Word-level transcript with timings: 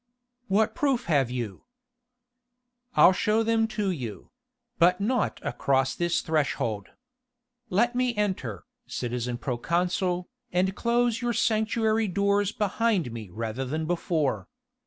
"What 0.47 0.73
proof 0.73 1.05
have 1.05 1.29
you?" 1.29 1.65
"I'll 2.95 3.13
show 3.13 3.43
them 3.43 3.67
to 3.77 3.91
you 3.91 4.31
but 4.79 4.99
not 4.99 5.39
across 5.45 5.93
this 5.93 6.21
threshold. 6.21 6.89
Let 7.69 7.93
me 7.93 8.15
enter, 8.15 8.65
citizen 8.87 9.37
proconsul, 9.37 10.27
and 10.51 10.73
close 10.75 11.21
your 11.21 11.33
sanctuary 11.33 12.07
doors 12.07 12.51
behind 12.51 13.11
me 13.11 13.29
rather 13.29 13.63
than 13.63 13.85
before. 13.85 14.47